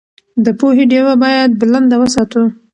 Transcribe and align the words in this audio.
د 0.45 0.47
پوهې 0.59 0.83
ډېوه 0.91 1.13
باید 1.23 1.51
بلنده 1.59 1.95
وساتو. 1.99 2.43